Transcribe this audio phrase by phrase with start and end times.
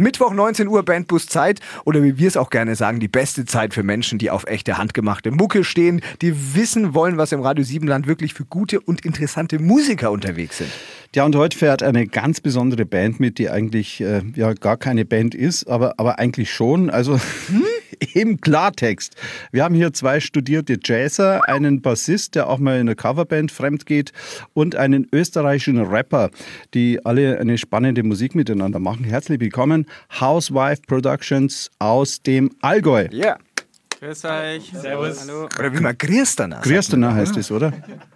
[0.00, 3.74] Mittwoch 19 Uhr Bandbus Zeit oder wie wir es auch gerne sagen, die beste Zeit
[3.74, 8.06] für Menschen, die auf echte handgemachte Mucke stehen, die wissen wollen, was im Radio Siebenland
[8.06, 10.70] wirklich für gute und interessante Musiker unterwegs sind.
[11.14, 15.04] Ja, und heute fährt eine ganz besondere Band mit, die eigentlich äh, ja gar keine
[15.04, 16.88] Band ist, aber, aber eigentlich schon.
[16.88, 17.14] Also
[17.48, 17.64] hm?
[18.14, 19.16] Im Klartext.
[19.52, 23.86] Wir haben hier zwei studierte Jazzer, einen Bassist, der auch mal in einer Coverband fremd
[23.86, 24.12] geht,
[24.54, 26.30] und einen österreichischen Rapper,
[26.74, 29.04] die alle eine spannende Musik miteinander machen.
[29.04, 29.86] Herzlich willkommen,
[30.20, 33.08] Housewife Productions aus dem Allgäu.
[33.10, 33.26] Ja.
[33.26, 33.38] Yeah.
[34.00, 34.72] Grüß euch.
[34.72, 35.20] Servus.
[35.20, 35.44] Hallo.
[35.58, 37.70] Oder wie man Grierstana Grierstana heißt es, oder?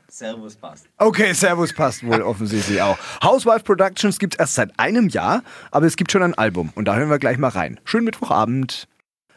[0.09, 0.87] Servus passt.
[0.96, 2.96] Okay, Servus passt wohl offensichtlich auch.
[3.23, 5.42] Housewife Productions gibt es erst seit einem Jahr,
[5.73, 7.80] aber es gibt schon ein Album und da hören wir gleich mal rein.
[7.84, 8.88] Schönen Mittwochabend.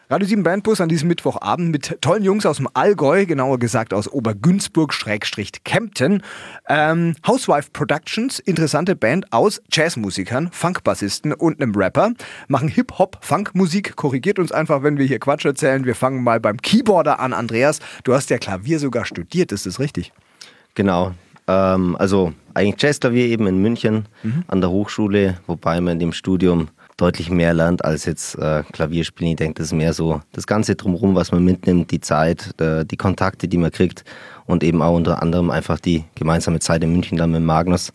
[0.10, 4.10] Radio 7 Bandbus an diesem Mittwochabend mit tollen Jungs aus dem Allgäu, genauer gesagt aus
[4.10, 6.24] Obergünzburg-Kempten.
[6.70, 12.14] Ähm, Housewife Productions, interessante Band aus Jazzmusikern, Funkbassisten und einem Rapper,
[12.48, 13.98] machen Hip-Hop-Funk-Musik.
[13.98, 15.84] Korrigiert uns einfach, wenn wir hier Quatsch erzählen.
[15.84, 17.34] Wir fangen mal beim Keyboarder an.
[17.34, 20.14] Andreas, du hast ja Klavier sogar studiert, ist das richtig?
[20.76, 21.12] Genau.
[21.48, 24.46] Ähm, also eigentlich Jazzklavier eben in München mhm.
[24.48, 29.32] an der Hochschule, wobei man in dem Studium deutlich mehr lernt als jetzt äh, Klavierspielen.
[29.32, 32.86] Ich denke, das ist mehr so das Ganze drumherum, was man mitnimmt, die Zeit, äh,
[32.86, 34.04] die Kontakte, die man kriegt
[34.46, 37.94] und eben auch unter anderem einfach die gemeinsame Zeit in München dann mit Magnus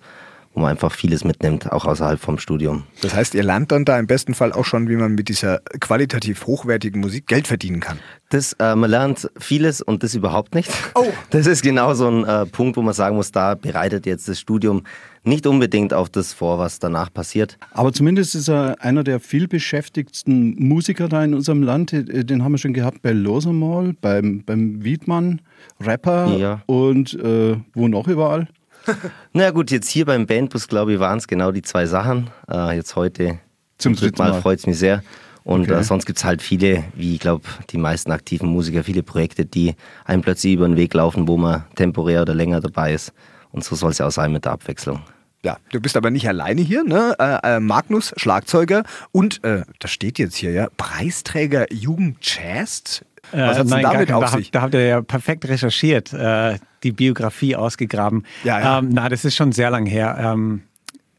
[0.55, 2.85] wo man einfach vieles mitnimmt, auch außerhalb vom Studium.
[3.01, 5.61] Das heißt, ihr lernt dann da im besten Fall auch schon, wie man mit dieser
[5.81, 7.99] qualitativ hochwertigen Musik Geld verdienen kann.
[8.29, 10.71] Das, äh, man lernt vieles und das überhaupt nicht.
[10.95, 11.07] Oh.
[11.31, 14.39] Das ist genau so ein äh, Punkt, wo man sagen muss, da bereitet jetzt das
[14.39, 14.83] Studium
[15.25, 17.57] nicht unbedingt auf das vor, was danach passiert.
[17.71, 21.93] Aber zumindest ist er einer der vielbeschäftigsten Musiker da in unserem Land.
[21.93, 25.41] Äh, den haben wir schon gehabt bei Losemal, beim, beim Wiedmann,
[25.81, 26.63] Rapper ja.
[26.67, 28.49] und äh, wo noch überall?
[29.33, 32.31] Na gut, jetzt hier beim Bandbus, glaube ich, waren es genau die zwei Sachen.
[32.51, 33.39] Äh, jetzt heute
[33.79, 34.43] zum dritten Mal, Mal.
[34.43, 35.03] freut es mich sehr.
[35.45, 35.81] Und okay.
[35.81, 39.45] äh, sonst gibt es halt viele, wie ich glaube, die meisten aktiven Musiker, viele Projekte,
[39.45, 43.13] die einem plötzlich über den Weg laufen, wo man temporär oder länger dabei ist.
[43.51, 45.03] Und so soll es ja auch sein mit der Abwechslung.
[45.45, 47.17] Ja, du bist aber nicht alleine hier, ne?
[47.19, 53.05] Äh, äh, Magnus, Schlagzeuger und, äh, das steht jetzt hier, ja, Preisträger Jugend Jazz.
[53.33, 54.53] Was hat äh, damit auf da, sich?
[54.53, 58.25] Da habt ihr ja perfekt recherchiert, äh, die Biografie ausgegraben.
[58.45, 58.79] Ja, ja.
[58.79, 60.17] Ähm, na, das ist schon sehr lang her.
[60.21, 60.63] Ähm,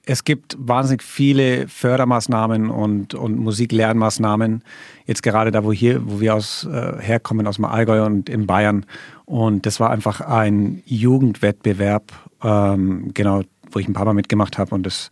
[0.06, 4.64] es gibt wahnsinnig viele Fördermaßnahmen und, und Musiklernmaßnahmen.
[5.06, 8.46] Jetzt gerade da, wo, hier, wo wir aus, äh, herkommen, aus dem Allgäu und in
[8.46, 8.86] Bayern.
[9.26, 12.12] Und das war einfach ein Jugendwettbewerb,
[12.44, 14.76] ähm, genau, wo ich ein paar Mal mitgemacht habe.
[14.76, 15.10] Und das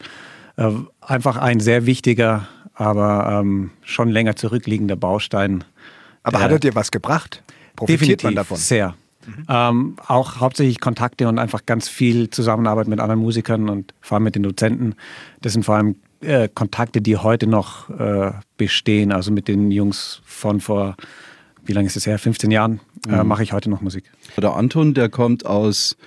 [0.58, 0.70] äh,
[1.00, 5.64] einfach ein sehr wichtiger, aber ähm, schon länger zurückliegender Baustein
[6.24, 7.44] aber hat er dir was gebracht?
[7.76, 8.58] Profitiert Definitiv, man davon?
[8.58, 8.96] Sehr.
[9.26, 9.46] Mhm.
[9.48, 14.24] Ähm, auch hauptsächlich Kontakte und einfach ganz viel Zusammenarbeit mit anderen Musikern und vor allem
[14.24, 14.96] mit den Dozenten.
[15.42, 19.12] Das sind vor allem äh, Kontakte, die heute noch äh, bestehen.
[19.12, 20.96] Also mit den Jungs von vor,
[21.66, 22.20] wie lange ist es her?
[22.20, 23.28] 15 Jahren äh, mhm.
[23.28, 24.12] mache ich heute noch Musik.
[24.38, 25.98] Der Anton, der kommt aus,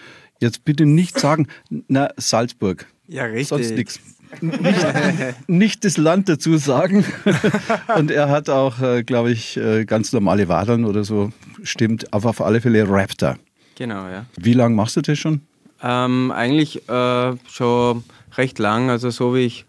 [0.41, 1.48] jetzt bitte nicht sagen,
[1.88, 2.86] na, Salzburg.
[3.06, 3.48] Ja, richtig.
[3.48, 4.00] Sonst nichts
[4.43, 7.05] nicht, nicht, das Land dazu sagen.
[7.97, 11.31] Und er hat auch, äh, glaube ich, äh, ganz normale Wadern oder so.
[11.62, 13.37] Stimmt, aber auf alle Fälle Raptor.
[13.77, 14.27] Genau, ja.
[14.37, 15.41] Wie lange machst du das schon?
[15.83, 18.05] Ähm, eigentlich äh, schon
[18.37, 18.91] recht lang.
[18.91, 19.67] Also so wie ich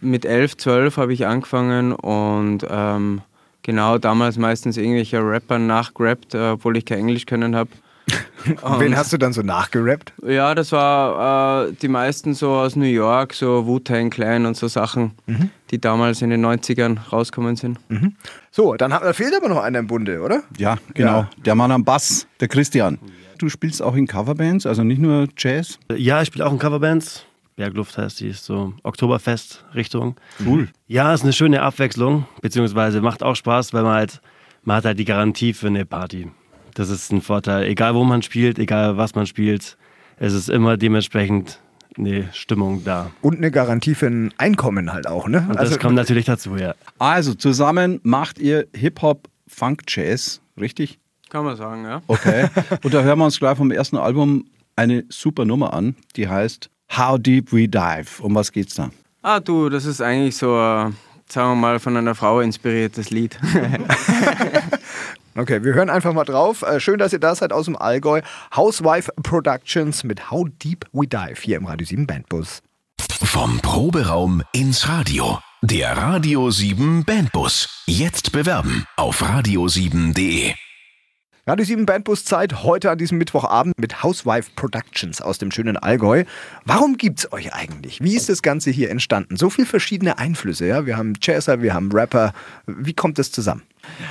[0.00, 3.22] mit 11, 12 habe ich angefangen und ähm,
[3.62, 7.70] genau damals meistens irgendwelche Rapper nachgerappt, äh, obwohl ich kein Englisch können habe.
[8.62, 10.12] Und wen hast du dann so nachgerappt?
[10.24, 14.68] Ja, das war äh, die meisten so aus New York, so Wu-Tang Clan und so
[14.68, 15.50] Sachen, mhm.
[15.70, 17.78] die damals in den 90ern rausgekommen sind.
[17.88, 18.14] Mhm.
[18.50, 20.42] So, dann da fehlt aber noch einer im Bunde, oder?
[20.56, 21.20] Ja, genau.
[21.20, 21.30] Ja.
[21.44, 22.98] Der Mann am Bass, der Christian.
[23.38, 25.78] Du spielst auch in Coverbands, also nicht nur Jazz?
[25.94, 27.26] Ja, ich spiele auch in Coverbands.
[27.56, 30.16] Bergluft heißt die, ist so Oktoberfest-Richtung.
[30.44, 30.68] Cool.
[30.86, 34.20] Ja, ist eine schöne Abwechslung, beziehungsweise macht auch Spaß, weil man halt,
[34.62, 36.30] man hat halt die Garantie für eine Party.
[36.76, 37.64] Das ist ein Vorteil.
[37.64, 39.78] Egal wo man spielt, egal was man spielt,
[40.18, 41.58] es ist immer dementsprechend
[41.96, 43.10] eine Stimmung da.
[43.22, 45.46] Und eine Garantie für ein Einkommen halt auch, ne?
[45.48, 46.74] Und also, das kommt natürlich dazu, ja.
[46.98, 50.98] Also zusammen macht ihr Hip-Hop, Funk, Jazz, richtig?
[51.30, 52.02] Kann man sagen, ja.
[52.08, 52.48] Okay.
[52.82, 54.44] Und da hören wir uns gleich vom ersten Album
[54.76, 58.22] eine super Nummer an, die heißt How Deep We Dive.
[58.22, 58.90] Um was geht's da?
[59.22, 60.92] Ah, du, das ist eigentlich so, sagen
[61.32, 63.38] wir mal, von einer Frau inspiriertes Lied.
[65.36, 66.62] Okay, wir hören einfach mal drauf.
[66.62, 68.22] Äh, schön, dass ihr da seid aus dem Allgäu.
[68.54, 72.62] Housewife Productions mit How Deep We Dive hier im Radio 7 Bandbus.
[73.22, 75.38] Vom Proberaum ins Radio.
[75.62, 77.82] Der Radio 7 Bandbus.
[77.86, 80.54] Jetzt bewerben auf radio7.de.
[81.48, 86.24] Radio 7 Bandbuszeit heute an diesem Mittwochabend mit Housewife Productions aus dem schönen Allgäu.
[86.64, 88.02] Warum gibt es euch eigentlich?
[88.02, 89.36] Wie ist das Ganze hier entstanden?
[89.36, 90.86] So viele verschiedene Einflüsse, ja?
[90.86, 92.32] Wir haben Jazzer, wir haben Rapper.
[92.66, 93.62] Wie kommt das zusammen?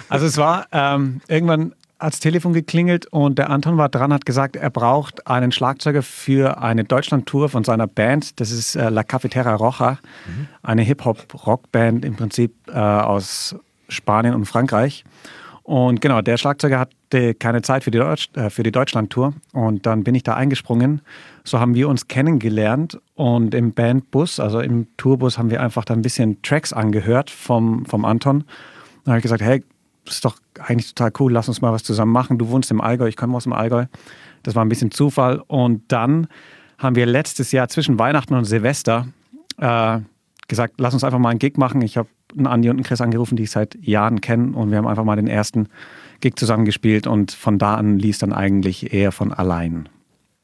[0.08, 4.56] Also es war ähm, irgendwann als Telefon geklingelt und der Anton war dran, hat gesagt,
[4.56, 8.40] er braucht einen Schlagzeuger für eine Deutschland-Tour von seiner Band.
[8.40, 10.48] Das ist äh, La Cafetera Roja, mhm.
[10.64, 13.58] eine Hip-Hop-Rockband im Prinzip äh, aus
[13.90, 15.04] Spanien und Frankreich.
[15.66, 19.34] Und genau, der Schlagzeuger hatte keine Zeit für die, Deutsch, äh, für die Deutschland-Tour.
[19.52, 21.02] Und dann bin ich da eingesprungen.
[21.44, 23.00] So haben wir uns kennengelernt.
[23.16, 27.84] Und im Bandbus, also im Tourbus, haben wir einfach da ein bisschen Tracks angehört vom,
[27.88, 28.44] vom Anton.
[29.04, 29.64] Dann habe ich gesagt, hey,
[30.06, 32.38] das ist doch eigentlich total cool, lass uns mal was zusammen machen.
[32.38, 33.86] Du wohnst im Allgäu, ich komme aus dem Allgäu.
[34.44, 35.42] Das war ein bisschen Zufall.
[35.48, 36.28] Und dann
[36.78, 39.08] haben wir letztes Jahr zwischen Weihnachten und Silvester
[39.58, 39.98] äh,
[40.48, 41.82] gesagt, lass uns einfach mal einen Gig machen.
[41.82, 44.78] Ich habe einen Andi und einen Chris angerufen, die ich seit Jahren kenne und wir
[44.78, 45.68] haben einfach mal den ersten
[46.22, 49.90] Gig zusammengespielt und von da an lief dann eigentlich eher von allein.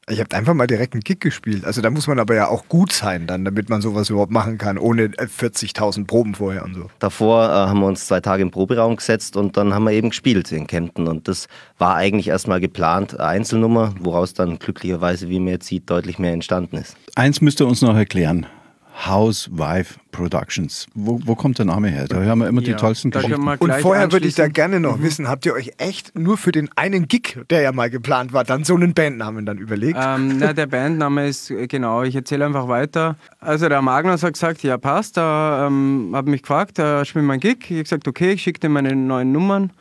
[0.08, 1.64] Ich habe einfach mal direkt einen Gig gespielt.
[1.64, 4.58] Also da muss man aber ja auch gut sein dann, damit man sowas überhaupt machen
[4.58, 6.90] kann, ohne 40.000 Proben vorher und so.
[6.98, 10.10] Davor äh, haben wir uns zwei Tage im Proberaum gesetzt und dann haben wir eben
[10.10, 11.06] gespielt in Kempten.
[11.06, 11.46] Und das
[11.78, 16.78] war eigentlich erstmal geplant, Einzelnummer, woraus dann glücklicherweise, wie man jetzt sieht, deutlich mehr entstanden
[16.78, 16.96] ist.
[17.14, 18.46] Eins müsst ihr uns noch erklären.
[18.94, 20.86] Housewife Productions.
[20.94, 22.06] Wo, wo kommt der Name her?
[22.06, 23.48] Da hören wir immer ja, die tollsten Geschichten.
[23.48, 25.02] Und vorher würde ich da gerne noch mhm.
[25.02, 28.44] wissen, habt ihr euch echt nur für den einen Gig, der ja mal geplant war,
[28.44, 29.98] dann so einen Bandnamen dann überlegt?
[30.00, 33.16] Ähm, na, der Bandname ist, äh, genau, ich erzähle einfach weiter.
[33.40, 37.40] Also der Magnus hat gesagt, ja passt, er ähm, hat mich gefragt, er spielt mein
[37.40, 37.58] Gig.
[37.62, 39.72] Ich habe gesagt, okay, ich schicke dir meine neuen Nummern.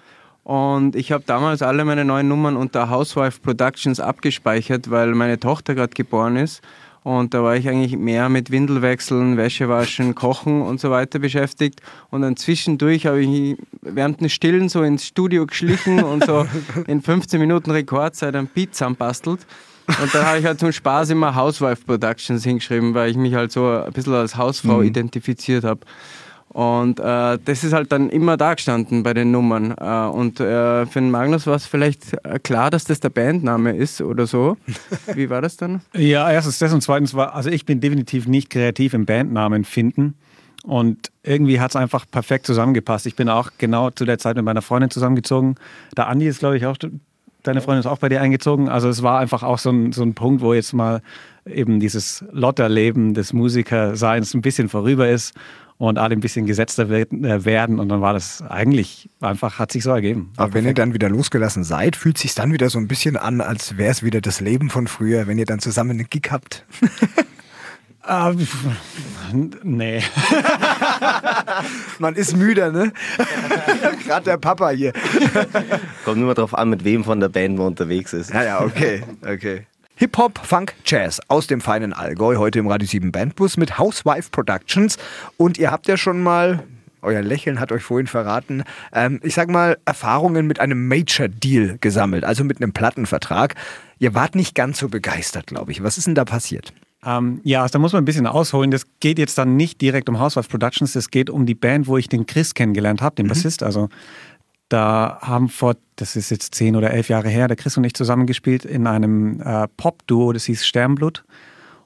[0.44, 5.76] Und ich habe damals alle meine neuen Nummern unter Housewife Productions abgespeichert, weil meine Tochter
[5.76, 6.62] gerade geboren ist.
[7.04, 11.82] Und da war ich eigentlich mehr mit Windelwechseln, Wäschewaschen, Kochen und so weiter beschäftigt.
[12.12, 16.46] Und dann zwischendurch habe ich während des Stillen so ins Studio geschlichen und so
[16.88, 19.48] in 15 Minuten Rekordzeit ein Beat zusammenbastelt.
[19.88, 23.52] Und dann habe ich halt zum Spaß immer Housewife Productions hingeschrieben, weil ich mich halt
[23.52, 24.86] so ein bisschen als Hausfrau mhm.
[24.86, 25.82] identifiziert habe.
[26.54, 29.74] Und äh, das ist halt dann immer da gestanden bei den Nummern.
[29.80, 33.74] Äh, und äh, für den Magnus war es vielleicht äh, klar, dass das der Bandname
[33.76, 34.58] ist oder so.
[35.16, 35.82] Wie war das dann?
[35.96, 40.16] ja, erstens das und zweitens war, also ich bin definitiv nicht kreativ im Bandnamen finden.
[40.64, 43.06] Und irgendwie hat es einfach perfekt zusammengepasst.
[43.06, 45.56] Ich bin auch genau zu der Zeit mit meiner Freundin zusammengezogen.
[45.96, 46.78] Der Andi ist, glaube ich, auch,
[47.44, 48.68] deine Freundin ist auch bei dir eingezogen.
[48.68, 51.02] Also es war einfach auch so ein, so ein Punkt, wo jetzt mal
[51.46, 55.34] eben dieses Lotterleben des Musikerseins ein bisschen vorüber ist
[55.82, 57.80] und alle ein bisschen gesetzter äh, werden.
[57.80, 60.32] Und dann war das eigentlich einfach, hat sich so ergeben.
[60.38, 63.18] Aber wenn ihr dann wieder losgelassen seid, fühlt es sich dann wieder so ein bisschen
[63.18, 66.30] an, als wäre es wieder das Leben von früher, wenn ihr dann zusammen einen Gig
[66.30, 66.66] habt.
[68.04, 68.36] Uh,
[69.62, 70.02] nee.
[72.00, 72.92] Man ist müde, ne?
[74.08, 74.92] Gerade der Papa hier.
[76.04, 78.34] Kommt nur mal drauf an, mit wem von der Band man unterwegs ist.
[78.34, 79.68] Ja, ja, okay, okay.
[80.02, 84.98] Hip-Hop, Funk, Jazz aus dem feinen Allgäu, heute im Radio 7 Bandbus mit Housewife Productions.
[85.38, 86.64] Und ihr habt ja schon mal,
[87.04, 88.64] euer Lächeln hat euch vorhin verraten,
[88.94, 93.54] ähm, ich sag mal, Erfahrungen mit einem Major-Deal gesammelt, also mit einem Plattenvertrag.
[94.00, 95.84] Ihr wart nicht ganz so begeistert, glaube ich.
[95.84, 96.74] Was ist denn da passiert?
[97.06, 98.72] Ähm, ja, also da muss man ein bisschen ausholen.
[98.72, 101.98] Das geht jetzt dann nicht direkt um Housewife Productions, das geht um die Band, wo
[101.98, 103.30] ich den Chris kennengelernt habe, den mhm.
[103.30, 103.62] Bassist.
[103.62, 103.90] Also
[104.72, 107.94] da haben vor, das ist jetzt zehn oder elf Jahre her, der Chris und ich
[107.94, 111.24] zusammengespielt in einem äh, Pop-Duo, das hieß Sternblut.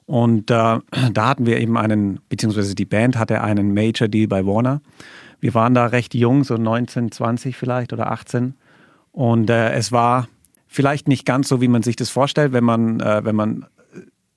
[0.06, 0.78] Und äh,
[1.12, 4.80] da hatten wir eben einen, beziehungsweise die Band hatte einen Major-Deal bei Warner.
[5.40, 8.54] Wir waren da recht jung, so 19, 20 vielleicht oder 18.
[9.10, 10.28] Und äh, es war
[10.68, 13.66] vielleicht nicht ganz so, wie man sich das vorstellt, wenn man, äh, wenn man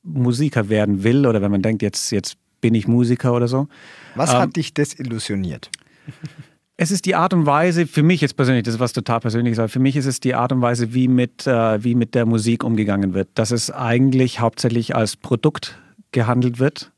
[0.02, 3.68] Musiker werden will oder wenn man denkt, jetzt, jetzt bin ich Musiker oder so.
[4.16, 5.70] Was ähm, hat dich desillusioniert?
[6.82, 9.60] Es ist die Art und Weise, für mich jetzt persönlich, das ist was total persönliches,
[9.60, 12.26] aber für mich ist es die Art und Weise, wie mit, äh, wie mit der
[12.26, 13.28] Musik umgegangen wird.
[13.36, 15.78] Dass es eigentlich hauptsächlich als Produkt
[16.14, 16.94] gehandelt wird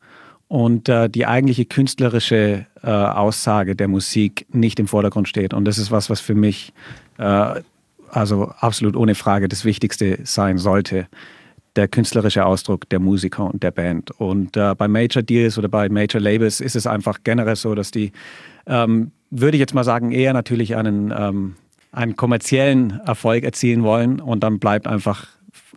[0.48, 5.52] und äh, die eigentliche künstlerische äh, Aussage der Musik nicht im Vordergrund steht.
[5.52, 6.74] Und das ist was, was für mich
[7.18, 7.62] äh,
[8.12, 11.08] also absolut ohne Frage das Wichtigste sein sollte.
[11.76, 14.12] Der künstlerische Ausdruck der Musiker und der Band.
[14.12, 17.90] Und äh, bei Major Deals oder bei Major Labels ist es einfach generell so, dass
[17.90, 18.12] die
[18.68, 21.56] ähm, würde ich jetzt mal sagen, eher natürlich einen, ähm,
[21.92, 25.28] einen kommerziellen Erfolg erzielen wollen und dann bleibt einfach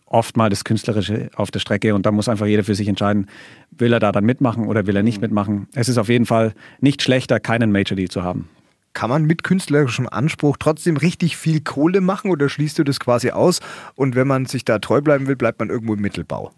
[0.06, 3.26] oft mal das Künstlerische auf der Strecke und da muss einfach jeder für sich entscheiden,
[3.70, 5.22] will er da dann mitmachen oder will er nicht mhm.
[5.22, 5.68] mitmachen.
[5.74, 8.48] Es ist auf jeden Fall nicht schlechter, keinen Major Deal zu haben.
[8.92, 13.30] Kann man mit künstlerischem Anspruch trotzdem richtig viel Kohle machen oder schließt du das quasi
[13.30, 13.60] aus
[13.96, 16.52] und wenn man sich da treu bleiben will, bleibt man irgendwo im Mittelbau?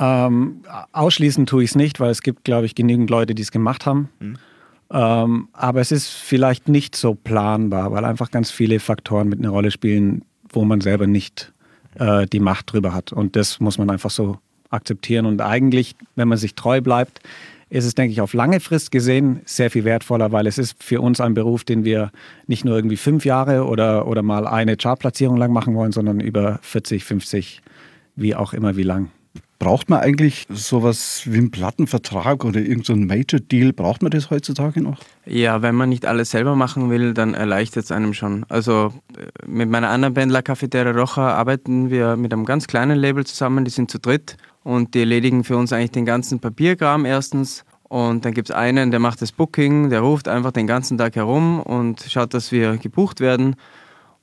[0.00, 3.50] Ähm, ausschließen tue ich es nicht, weil es gibt, glaube ich, genügend Leute, die es
[3.50, 4.08] gemacht haben.
[4.20, 4.38] Mhm.
[4.90, 9.50] Ähm, aber es ist vielleicht nicht so planbar, weil einfach ganz viele Faktoren mit einer
[9.50, 11.52] Rolle spielen, wo man selber nicht
[11.98, 13.12] äh, die Macht drüber hat.
[13.12, 14.38] Und das muss man einfach so
[14.70, 15.26] akzeptieren.
[15.26, 17.20] Und eigentlich, wenn man sich treu bleibt,
[17.70, 21.02] ist es, denke ich, auf lange Frist gesehen sehr viel wertvoller, weil es ist für
[21.02, 22.10] uns ein Beruf, den wir
[22.46, 26.60] nicht nur irgendwie fünf Jahre oder, oder mal eine Chartplatzierung lang machen wollen, sondern über
[26.62, 27.60] 40, 50,
[28.16, 29.10] wie auch immer, wie lang.
[29.58, 33.72] Braucht man eigentlich sowas wie einen Plattenvertrag oder irgendeinen so Major-Deal?
[33.72, 35.00] Braucht man das heutzutage noch?
[35.26, 38.46] Ja, wenn man nicht alles selber machen will, dann erleichtert es einem schon.
[38.48, 42.98] Also äh, mit meiner anderen Band La Cafetera Roja arbeiten wir mit einem ganz kleinen
[42.98, 47.04] Label zusammen, die sind zu dritt und die erledigen für uns eigentlich den ganzen Papierkram
[47.04, 47.64] erstens.
[47.88, 51.16] Und dann gibt es einen, der macht das Booking, der ruft einfach den ganzen Tag
[51.16, 53.56] herum und schaut, dass wir gebucht werden.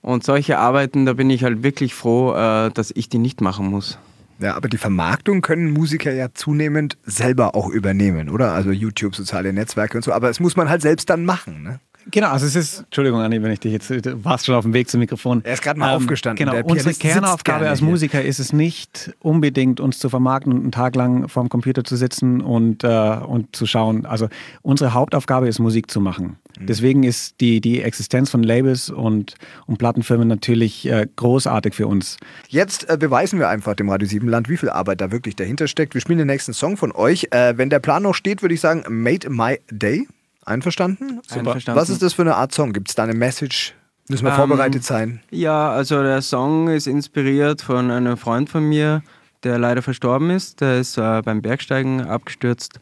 [0.02, 3.68] Und solche Arbeiten, da bin ich halt wirklich froh, äh, dass ich die nicht machen
[3.68, 3.98] muss.
[4.40, 8.52] Ja, aber die Vermarktung können Musiker ja zunehmend selber auch übernehmen, oder?
[8.52, 10.12] Also YouTube, soziale Netzwerke und so.
[10.12, 11.80] Aber es muss man halt selbst dann machen, ne?
[12.12, 14.74] Genau, also es ist, Entschuldigung, Anni, wenn ich dich jetzt, du warst schon auf dem
[14.74, 15.42] Weg zum Mikrofon.
[15.44, 16.46] Er ist gerade mal ähm, aufgestanden.
[16.46, 18.30] Genau, unsere Kernaufgabe als Musiker hier.
[18.30, 22.42] ist es nicht unbedingt, uns zu vermarkten und einen Tag lang vorm Computer zu sitzen
[22.42, 24.06] und, äh, und zu schauen.
[24.06, 24.30] Also
[24.62, 26.38] unsere Hauptaufgabe ist, Musik zu machen.
[26.60, 26.68] Mhm.
[26.68, 29.36] Deswegen ist die, die Existenz von Labels und,
[29.66, 32.18] und Plattenfirmen natürlich äh, großartig für uns.
[32.50, 35.68] Jetzt äh, beweisen wir einfach dem Radio 7 Land, wie viel Arbeit da wirklich dahinter
[35.68, 35.96] steckt.
[35.96, 37.28] Wir spielen den nächsten Song von euch.
[37.32, 40.08] Äh, wenn der Plan noch steht, würde ich sagen, Made My Day.
[40.46, 41.22] Einverstanden?
[41.30, 41.80] Einverstanden.
[41.80, 42.72] Was ist das für eine Art Song?
[42.72, 43.74] Gibt es da eine Message?
[44.08, 45.22] Müssen wir ähm, vorbereitet sein?
[45.32, 49.02] Ja, also der Song ist inspiriert von einem Freund von mir,
[49.44, 50.62] der leider verstorben ist.
[50.62, 52.80] Der ist äh, beim Bergsteigen abgestürzt.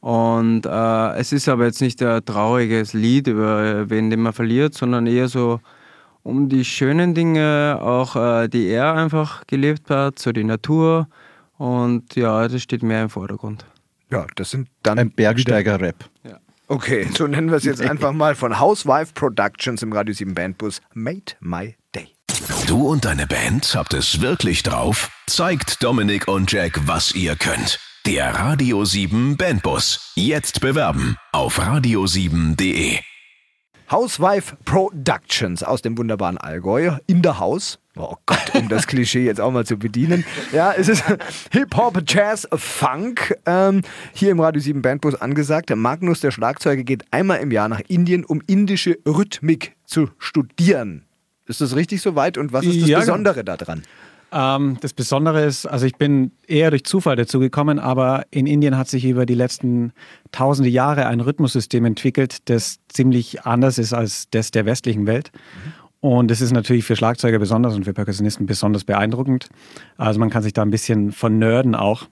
[0.00, 4.74] Und äh, es ist aber jetzt nicht ein trauriges Lied über wen, den man verliert,
[4.74, 5.60] sondern eher so
[6.24, 11.08] um die schönen Dinge, auch äh, die er einfach gelebt hat, so die Natur.
[11.56, 13.64] Und ja, das steht mehr im Vordergrund.
[14.10, 14.98] Ja, das sind dann.
[14.98, 16.04] Ein Bergsteiger-Rap.
[16.24, 16.38] Ja.
[16.66, 20.80] Okay, so nennen wir es jetzt einfach mal von Housewife Productions im Radio 7 Bandbus
[20.94, 22.08] Made My Day.
[22.66, 25.10] Du und deine Band habt es wirklich drauf?
[25.26, 27.78] Zeigt Dominik und Jack, was ihr könnt.
[28.06, 30.12] Der Radio 7 Bandbus.
[30.14, 32.98] Jetzt bewerben auf radio7.de.
[33.90, 37.78] Housewife Productions aus dem wunderbaren Allgäu in der Haus.
[37.96, 40.24] Oh Gott, um das Klischee jetzt auch mal zu bedienen.
[40.52, 41.04] Ja, es ist
[41.52, 43.34] Hip-Hop, Jazz, Funk.
[43.46, 43.82] Ähm,
[44.12, 45.74] hier im Radio 7 Bandbus angesagt.
[45.74, 51.04] Magnus, der Schlagzeuger, geht einmal im Jahr nach Indien, um indische Rhythmik zu studieren.
[51.46, 52.36] Ist das richtig soweit?
[52.36, 53.12] Und was ist das ja, genau.
[53.12, 53.82] Besondere daran?
[54.32, 58.76] Ähm, das Besondere ist, also ich bin eher durch Zufall dazu gekommen, aber in Indien
[58.76, 59.92] hat sich über die letzten
[60.32, 65.30] tausende Jahre ein Rhythmussystem entwickelt, das ziemlich anders ist als das der westlichen Welt.
[65.32, 65.83] Mhm.
[66.04, 69.48] Und es ist natürlich für Schlagzeuger besonders und für Perkussionisten besonders beeindruckend.
[69.96, 72.08] Also man kann sich da ein bisschen vernörden auch.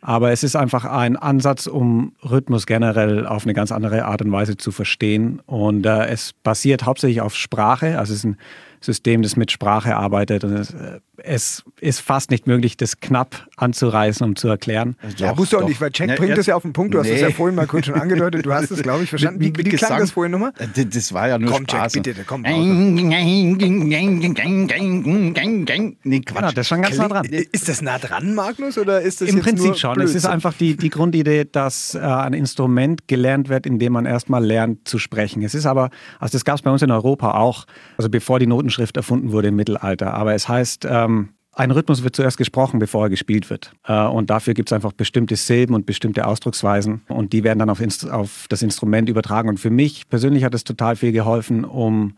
[0.00, 4.32] Aber es ist einfach ein Ansatz, um Rhythmus generell auf eine ganz andere Art und
[4.32, 5.40] Weise zu verstehen.
[5.46, 7.98] Und äh, es basiert hauptsächlich auf Sprache.
[7.98, 8.36] Also es ist ein
[8.80, 10.44] System, das mit Sprache arbeitet.
[10.44, 14.96] Und es, äh, es ist fast nicht möglich, das knapp anzureißen, um zu erklären.
[15.16, 15.68] Ja, doch, musst du auch doch.
[15.68, 16.94] nicht, weil Jack ja, bringt das ja auf den Punkt.
[16.94, 17.08] Du nee.
[17.08, 18.46] hast es ja vorhin mal kurz schon angedeutet.
[18.46, 19.40] Du hast es, glaube ich, verstanden.
[19.40, 20.52] Wie, wie, wie klang das vorhin nochmal?
[20.58, 21.94] Äh, das war ja nur komm, Spaß.
[21.94, 22.44] Jack, bitte, komm.
[26.04, 26.36] Nee, Quatsch.
[26.36, 27.26] Genau, das ist schon ganz nah dran.
[27.26, 28.78] Ist das nah dran, Magnus?
[28.78, 29.85] Oder ist das Im Prinzip schon.
[29.94, 30.16] Blödsinn?
[30.16, 34.44] Es ist einfach die, die Grundidee, dass äh, ein Instrument gelernt wird, indem man erstmal
[34.44, 35.42] lernt zu sprechen.
[35.42, 37.66] Es ist aber, also das gab es bei uns in Europa auch,
[37.96, 40.14] also bevor die Notenschrift erfunden wurde im Mittelalter.
[40.14, 43.72] Aber es heißt, ähm, ein Rhythmus wird zuerst gesprochen, bevor er gespielt wird.
[43.86, 47.00] Äh, und dafür gibt es einfach bestimmte Silben und bestimmte Ausdrucksweisen.
[47.08, 49.48] Und die werden dann auf, auf, das Instrument übertragen.
[49.48, 52.14] Und für mich persönlich hat es total viel geholfen, um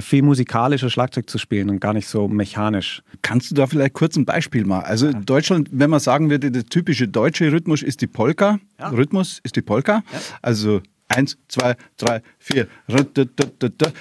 [0.00, 3.02] viel musikalischer Schlagzeug zu spielen und gar nicht so mechanisch.
[3.22, 4.84] Kannst du da vielleicht kurz ein Beispiel machen?
[4.84, 8.58] Also in Deutschland, wenn man sagen würde, der typische deutsche Rhythmus ist die Polka.
[8.78, 8.88] Ja.
[8.90, 10.02] Rhythmus ist die Polka.
[10.12, 10.20] Ja.
[10.42, 12.68] Also Eins, zwei, drei, vier.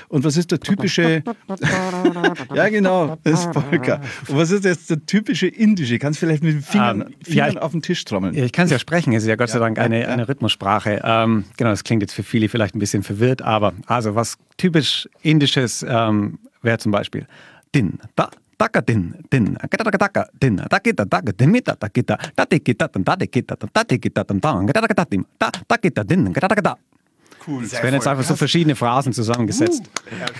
[0.09, 1.23] Und was ist der typische.
[2.53, 3.99] ja, genau, das ist Polka.
[4.27, 5.97] Und was ist jetzt der typische indische?
[5.97, 8.35] Kannst du vielleicht mit den Fingern, ähm, Fingern ja, auf den Tisch trommeln?
[8.35, 11.01] Ich kann es ja sprechen, es ist ja Gott sei Dank eine, eine Rhythmussprache.
[11.03, 15.09] Ähm, genau, das klingt jetzt für viele vielleicht ein bisschen verwirrt, aber also was typisch
[15.23, 17.25] indisches ähm, wäre zum Beispiel
[17.73, 24.21] Din, da, taka din din taka taka din takita taka dimita takita tatikita tatikita tatikita
[24.27, 26.75] tantang taka tatim ta takita din taka
[27.47, 27.63] Cool.
[27.63, 29.83] Es werden jetzt einfach so verschiedene Phrasen zusammengesetzt.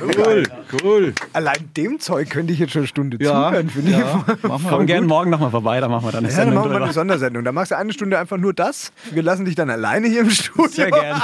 [0.02, 0.44] Uh, ja, cool,
[0.84, 1.14] cool.
[1.34, 4.26] Allein dem Zeug könnte ich jetzt schon eine Stunde ja, zuhören, finde ja.
[4.28, 4.68] ich.
[4.70, 6.56] Komm gerne morgen nochmal vorbei, da machen wir dann eine ja, Sendung.
[6.56, 7.44] Dann machen wir eine Sondersendung.
[7.44, 8.92] Da machst du eine Stunde einfach nur das.
[9.12, 10.68] Wir lassen dich dann alleine hier im Studio.
[10.68, 11.24] Sehr gerne.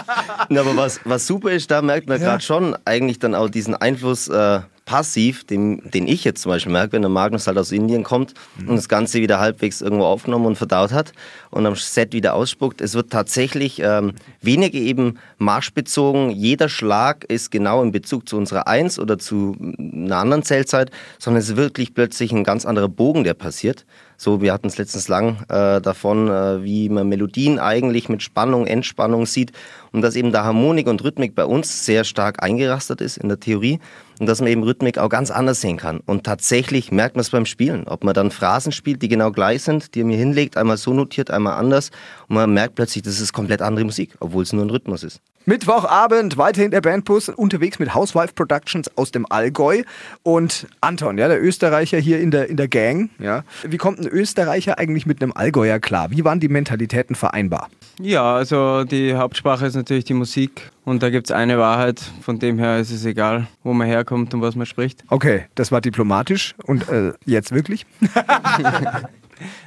[0.50, 2.29] aber was, was super ist, da merkt man ja.
[2.29, 4.27] gerade schon eigentlich dann auch diesen Einfluss.
[4.27, 8.04] Äh, passiv, den, den ich jetzt zum Beispiel merke, wenn der Magnus halt aus Indien
[8.04, 8.70] kommt mhm.
[8.70, 11.12] und das Ganze wieder halbwegs irgendwo aufgenommen und verdaut hat
[11.50, 12.82] und am Set wieder ausspuckt.
[12.82, 16.30] Es wird tatsächlich ähm, weniger eben marschbezogen.
[16.30, 21.42] Jeder Schlag ist genau in Bezug zu unserer Eins oder zu einer anderen Zählzeit, sondern
[21.42, 23.86] es ist wirklich plötzlich ein ganz anderer Bogen, der passiert.
[24.18, 28.65] So, wir hatten es letztens lang äh, davon, äh, wie man Melodien eigentlich mit Spannung,
[28.65, 29.51] Entspannung sieht
[29.96, 33.40] und dass eben da Harmonik und Rhythmik bei uns sehr stark eingerastet ist in der
[33.40, 33.80] Theorie
[34.20, 36.02] und dass man eben Rhythmik auch ganz anders sehen kann.
[36.06, 39.64] Und tatsächlich merkt man es beim Spielen, ob man dann Phrasen spielt, die genau gleich
[39.64, 41.92] sind, die er mir hinlegt, einmal so notiert, einmal anders
[42.28, 45.22] und man merkt plötzlich, das ist komplett andere Musik, obwohl es nur ein Rhythmus ist.
[45.48, 49.84] Mittwochabend, weiterhin der Bandbus, unterwegs mit Housewife Productions aus dem Allgäu.
[50.24, 53.12] Und Anton, ja, der Österreicher hier in der, in der Gang.
[53.20, 53.44] Ja.
[53.64, 56.10] Wie kommt ein Österreicher eigentlich mit einem Allgäuer klar?
[56.10, 57.70] Wie waren die Mentalitäten vereinbar?
[58.00, 60.72] Ja, also die Hauptsprache ist natürlich die Musik.
[60.84, 64.34] Und da gibt es eine Wahrheit, von dem her ist es egal, wo man herkommt
[64.34, 65.04] und was man spricht.
[65.10, 66.56] Okay, das war diplomatisch.
[66.64, 67.86] Und äh, jetzt wirklich?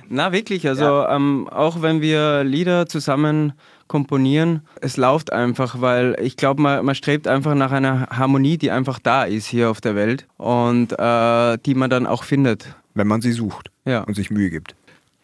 [0.08, 0.66] Na, wirklich.
[0.66, 1.14] Also ja.
[1.14, 3.52] ähm, auch wenn wir Lieder zusammen
[3.88, 8.70] komponieren, es läuft einfach, weil ich glaube, man, man, strebt einfach nach einer Harmonie, die
[8.70, 12.74] einfach da ist hier auf der Welt und äh, die man dann auch findet.
[12.94, 14.02] Wenn man sie sucht ja.
[14.02, 14.74] und sich Mühe gibt.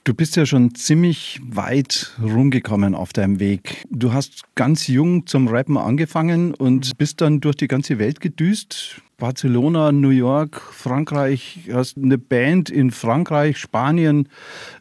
[0.05, 3.85] Du bist ja schon ziemlich weit rumgekommen auf deinem Weg.
[3.89, 9.01] Du hast ganz jung zum Rappen angefangen und bist dann durch die ganze Welt gedüst.
[9.17, 14.29] Barcelona, New York, Frankreich, hast eine Band in Frankreich, Spanien.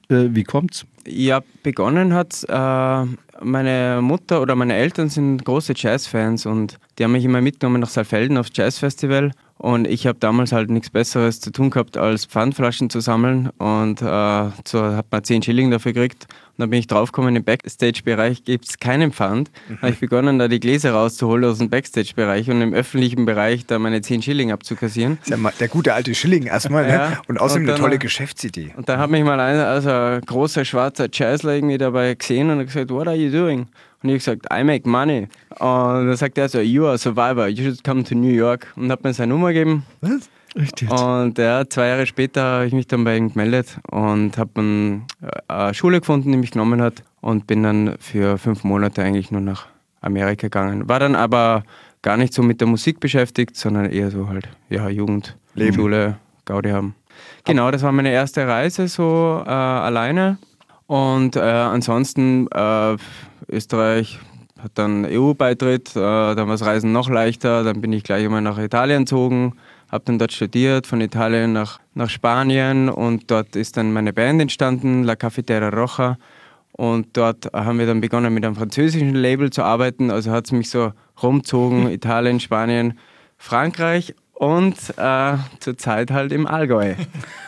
[0.10, 0.86] Äh, wie kommt's?
[1.05, 3.05] Ja, begonnen hat äh,
[3.41, 7.89] meine Mutter oder meine Eltern sind große Jazzfans und die haben mich immer mitgenommen nach
[7.89, 9.31] Saalfelden aufs Jazzfestival
[9.63, 13.50] und ich habe damals halt nichts Besseres zu tun gehabt, als Pfandflaschen zu sammeln.
[13.60, 16.27] Und äh, so hat man 10 Schilling dafür gekriegt.
[16.55, 19.50] Und dann bin ich draufgekommen, im Backstage-Bereich gibt es keinen Pfand.
[19.67, 19.81] Mhm.
[19.81, 23.79] habe ich begonnen, da die Gläser rauszuholen aus dem Backstage-Bereich und im öffentlichen Bereich da
[23.79, 25.17] meine 10 Schilling abzukassieren.
[25.25, 26.86] Das ist ja der gute alte Schilling erstmal.
[26.86, 26.93] Ne?
[26.93, 27.22] Ja.
[27.27, 28.72] Und außerdem und dann, eine tolle Geschäftsidee.
[28.77, 32.67] Und dann hat mich mal ein, also großer schwarzer Jazzler irgendwie dabei gesehen und hat
[32.67, 33.65] gesagt, what are you doing?
[34.03, 35.27] Und ich gesagt, I make money.
[35.57, 38.67] Und dann sagt er so, you are a survivor, you should come to New York.
[38.75, 39.86] Und hat mir seine Nummer gegeben.
[40.01, 40.29] Was?
[40.55, 40.89] Richtig.
[40.91, 45.01] Und ja, zwei Jahre später habe ich mich dann bei ihm gemeldet und habe äh,
[45.48, 49.41] eine Schule gefunden, die mich genommen hat und bin dann für fünf Monate eigentlich nur
[49.41, 49.67] nach
[50.01, 50.88] Amerika gegangen.
[50.88, 51.63] War dann aber
[52.01, 55.74] gar nicht so mit der Musik beschäftigt, sondern eher so halt, ja, Jugend, Leben.
[55.74, 56.96] Schule, Gaudi haben.
[57.46, 60.37] Genau, das war meine erste Reise so äh, alleine.
[60.87, 62.98] Und äh, ansonsten äh,
[63.50, 64.20] Österreich
[64.61, 68.42] hat dann EU-Beitritt, äh, dann war das Reisen noch leichter, dann bin ich gleich einmal
[68.42, 69.53] nach Italien gezogen,
[69.94, 74.42] habe dann dort studiert, von Italien nach, nach Spanien und dort ist dann meine Band
[74.42, 76.18] entstanden, La Cafetera Roja.
[76.72, 80.51] Und dort haben wir dann begonnen mit einem französischen Label zu arbeiten, also hat es
[80.51, 82.98] mich so rumzogen, Italien, Spanien,
[83.38, 86.96] Frankreich und äh, zurzeit halt im Allgäu.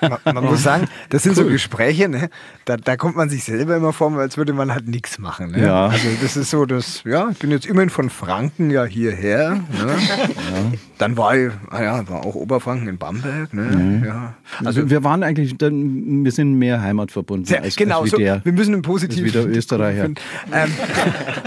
[0.01, 1.43] Man, man muss sagen, das sind cool.
[1.43, 2.29] so Gespräche, ne?
[2.65, 5.51] da, da kommt man sich selber immer vor, als würde man halt nichts machen.
[5.51, 5.65] Ne?
[5.65, 5.87] Ja.
[5.87, 9.51] Also das ist so, dass, ja, ich bin jetzt immerhin von Franken ja hierher.
[9.51, 9.61] Ne?
[9.87, 10.71] Ja.
[10.97, 13.53] Dann war ich, ah ja, war auch Oberfranken in Bamberg.
[13.53, 13.61] Ne?
[13.61, 14.05] Mhm.
[14.05, 14.33] Ja.
[14.63, 18.43] Also wir waren eigentlich, wir sind mehr heimatverbunden ja, als, genau, als wie so, der,
[18.43, 19.25] wir müssen im Positiven.
[19.25, 20.05] Wie der Österreicher.
[20.05, 20.17] Ähm,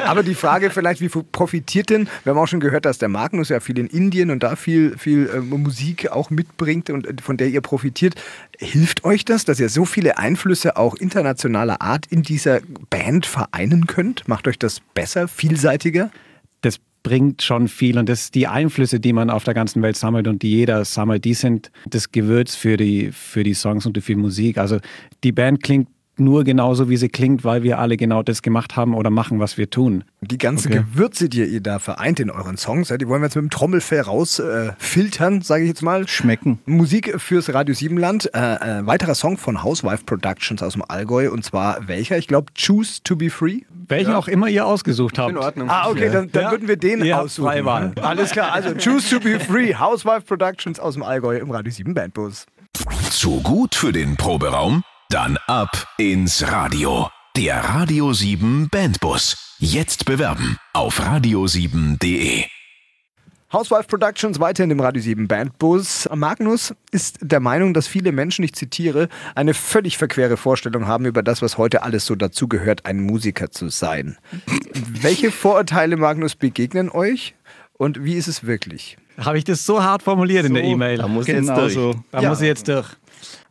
[0.07, 3.49] aber die Frage vielleicht, wie profitiert denn, wir haben auch schon gehört, dass der Magnus
[3.49, 7.48] ja viel in Indien und da viel, viel äh, Musik auch mitbringt und von der
[7.48, 8.14] ihr profitiert.
[8.59, 13.87] Hilft euch das, dass ihr so viele Einflüsse auch internationaler Art in dieser Band vereinen
[13.87, 14.29] könnt?
[14.29, 16.11] Macht euch das besser, vielseitiger?
[16.61, 20.29] Das bringt schon viel und das die Einflüsse, die man auf der ganzen Welt sammelt
[20.29, 24.12] und die jeder sammelt, die sind das Gewürz für die, für die Songs und für
[24.12, 24.59] die Musik.
[24.59, 24.79] Also
[25.24, 25.88] die Band klingt
[26.21, 29.59] nur genauso, wie sie klingt, weil wir alle genau das gemacht haben oder machen, was
[29.59, 30.05] wir tun.
[30.21, 30.85] Die ganzen okay.
[30.93, 34.01] Gewürze, die ihr da vereint in euren Songs, die wollen wir jetzt mit dem Trommelfell
[34.01, 36.07] rausfiltern, äh, sage ich jetzt mal.
[36.09, 36.59] Schmecken.
[36.67, 38.31] Musik fürs Radio Siebenland.
[38.35, 42.19] Äh, äh, weiterer Song von Housewife Productions aus dem Allgäu und zwar welcher?
[42.19, 43.61] Ich glaube Choose to be Free.
[43.89, 44.19] Welchen ja.
[44.19, 45.31] auch immer ihr ausgesucht habt.
[45.31, 45.71] In Ordnung.
[45.71, 46.51] Ah, okay, dann, dann ja.
[46.51, 47.49] würden wir den ja, aussuchen.
[47.49, 47.93] Freiwahl.
[48.03, 51.95] Alles klar, also Choose to be Free, Housewife Productions aus dem Allgäu im Radio 7
[51.95, 52.47] Bandbus.
[53.11, 54.83] Zu gut für den Proberaum?
[55.11, 57.09] Dann ab ins Radio.
[57.35, 59.57] Der Radio 7 Bandbus.
[59.59, 62.44] Jetzt bewerben auf radio7.de.
[63.51, 66.11] Housewife Productions weiterhin im Radio 7 Bandbus.
[66.14, 71.23] Magnus ist der Meinung, dass viele Menschen, ich zitiere, eine völlig verquere Vorstellung haben über
[71.23, 74.18] das, was heute alles so dazugehört, ein Musiker zu sein.
[74.75, 77.35] Welche Vorurteile, Magnus, begegnen euch
[77.79, 78.99] und wie ist es wirklich?
[79.16, 80.99] Habe ich das so hart formuliert so, in der E-Mail?
[80.99, 81.73] Da muss genau jetzt durch.
[81.73, 81.94] So.
[82.12, 82.29] Da ja.
[82.29, 82.88] muss ich jetzt durch.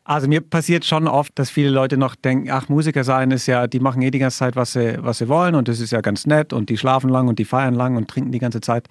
[0.08, 3.68] Also mir passiert schon oft, dass viele Leute noch denken, ach, Musiker sein ist ja,
[3.68, 6.00] die machen eh die ganze Zeit, was sie, was sie wollen und das ist ja
[6.00, 8.88] ganz nett und die schlafen lang und die feiern lang und trinken die ganze Zeit.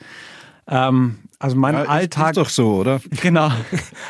[0.69, 2.33] Ähm, also mein ja, Alltag.
[2.33, 3.01] Ist doch so, oder?
[3.23, 3.51] Genau.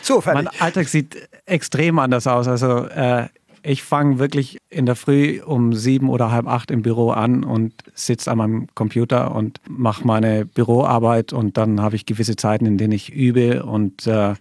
[0.02, 0.46] so, fertig.
[0.46, 2.48] Mein Alltag sieht extrem anders aus.
[2.48, 3.28] Also äh,
[3.62, 7.72] ich fange wirklich in der Früh um sieben oder halb acht im Büro an und
[7.94, 12.78] sitze an meinem Computer und mache meine Büroarbeit und dann habe ich gewisse Zeiten, in
[12.78, 14.34] denen ich übe und äh,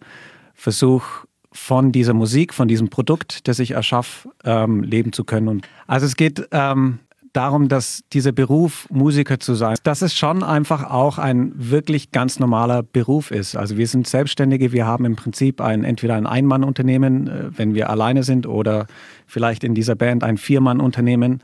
[0.56, 1.25] versuche
[1.56, 5.48] von dieser Musik, von diesem Produkt, das ich erschaffe, ähm, leben zu können.
[5.48, 7.00] Und also es geht ähm,
[7.32, 12.39] darum, dass dieser Beruf, Musiker zu sein, dass es schon einfach auch ein wirklich ganz
[12.39, 13.56] normaler Beruf ist.
[13.56, 17.89] Also wir sind Selbstständige, wir haben im Prinzip ein, entweder ein Ein-Mann-Unternehmen, äh, wenn wir
[17.89, 18.88] alleine sind, oder
[19.26, 21.41] vielleicht in dieser Band ein Vier-Mann-Unternehmen.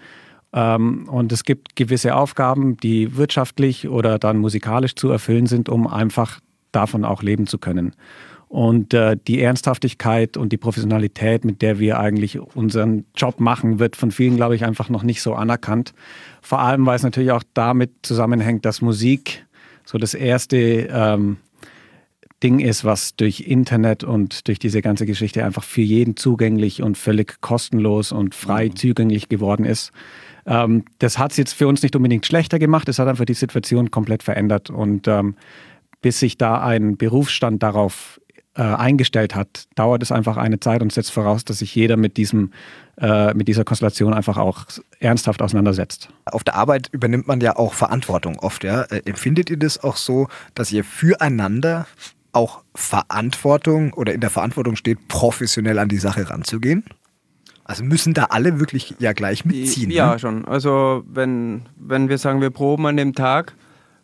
[0.54, 5.88] Ähm, und es gibt gewisse Aufgaben, die wirtschaftlich oder dann musikalisch zu erfüllen sind, um
[5.88, 6.39] einfach
[6.71, 7.93] davon auch leben zu können.
[8.51, 13.95] Und äh, die Ernsthaftigkeit und die Professionalität, mit der wir eigentlich unseren Job machen, wird
[13.95, 15.93] von vielen, glaube ich, einfach noch nicht so anerkannt.
[16.41, 19.45] Vor allem, weil es natürlich auch damit zusammenhängt, dass Musik
[19.85, 21.37] so das erste ähm,
[22.43, 26.97] Ding ist, was durch Internet und durch diese ganze Geschichte einfach für jeden zugänglich und
[26.97, 28.75] völlig kostenlos und frei mhm.
[28.75, 29.93] zugänglich geworden ist.
[30.45, 33.33] Ähm, das hat es jetzt für uns nicht unbedingt schlechter gemacht, es hat einfach die
[33.33, 35.35] Situation komplett verändert und ähm,
[36.01, 38.19] bis sich da ein Berufsstand darauf
[38.55, 42.17] äh, eingestellt hat, dauert es einfach eine Zeit und setzt voraus, dass sich jeder mit
[42.17, 42.51] diesem
[42.99, 44.65] äh, mit dieser Konstellation einfach auch
[44.99, 46.09] ernsthaft auseinandersetzt.
[46.25, 48.63] Auf der Arbeit übernimmt man ja auch Verantwortung oft.
[48.63, 48.83] Ja?
[48.83, 51.87] Äh, empfindet ihr das auch so, dass ihr füreinander
[52.33, 56.83] auch Verantwortung oder in der Verantwortung steht, professionell an die Sache ranzugehen?
[57.63, 59.91] Also müssen da alle wirklich ja gleich mitziehen?
[59.91, 60.19] Ja, ne?
[60.19, 60.45] schon.
[60.45, 63.55] Also wenn, wenn wir sagen, wir proben an dem Tag,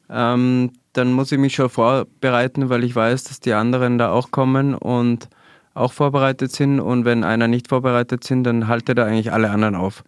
[0.09, 4.31] ähm, dann muss ich mich schon vorbereiten, weil ich weiß, dass die anderen da auch
[4.31, 5.29] kommen und
[5.73, 6.79] auch vorbereitet sind.
[6.79, 10.03] Und wenn einer nicht vorbereitet sind, dann haltet er eigentlich alle anderen auf.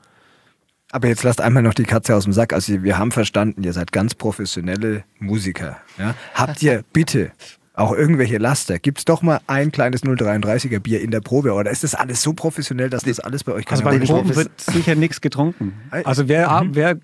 [0.91, 2.51] Aber jetzt lasst einmal noch die Katze aus dem Sack.
[2.51, 5.77] Also wir haben verstanden, ihr seid ganz professionelle Musiker.
[5.99, 6.15] Ja?
[6.33, 7.31] Habt ihr bitte
[7.75, 8.79] auch irgendwelche Laster?
[8.79, 11.53] Gibt es doch mal ein kleines 033er Bier in der Probe?
[11.53, 14.59] Oder ist das alles so professionell, dass das alles bei euch Also bei Proben wird
[14.59, 15.73] sicher nichts getrunken.
[16.03, 16.75] Also wer, mhm.
[16.75, 16.97] wer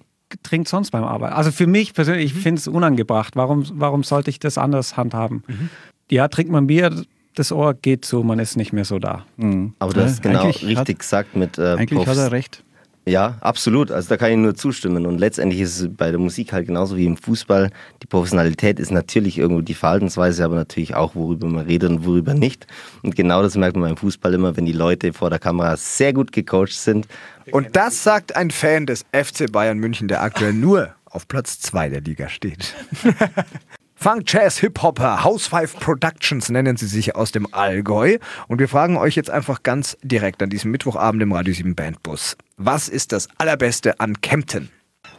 [0.43, 1.33] trinkt sonst beim Arbeiten?
[1.33, 2.39] Also für mich persönlich, ich mhm.
[2.39, 3.35] finde es unangebracht.
[3.35, 5.43] Warum, warum sollte ich das anders handhaben?
[5.47, 5.69] Mhm.
[6.11, 7.03] Ja, trinkt man Bier,
[7.35, 9.25] das Ohr geht zu, man ist nicht mehr so da.
[9.37, 9.73] Mhm.
[9.79, 12.11] Aber du hast genau richtig hat, gesagt mit äh, Eigentlich Profs.
[12.11, 12.63] hat er recht.
[13.07, 13.91] Ja, absolut.
[13.91, 15.05] Also da kann ich nur zustimmen.
[15.05, 17.69] Und letztendlich ist es bei der Musik halt genauso wie im Fußball.
[18.01, 22.33] Die Professionalität ist natürlich irgendwo die Verhaltensweise, aber natürlich auch, worüber man redet und worüber
[22.33, 22.65] nicht.
[23.03, 26.13] Und genau das merkt man beim Fußball immer, wenn die Leute vor der Kamera sehr
[26.13, 27.07] gut gecoacht sind.
[27.51, 31.89] Und das sagt ein Fan des FC Bayern München, der aktuell nur auf Platz 2
[31.89, 32.73] der Liga steht.
[33.97, 38.17] Funk, Jazz, Hip-Hopper, Housewife Productions nennen sie sich aus dem Allgäu.
[38.47, 42.37] Und wir fragen euch jetzt einfach ganz direkt an diesem Mittwochabend im Radio 7 Bandbus.
[42.57, 44.69] Was ist das Allerbeste an Kempten?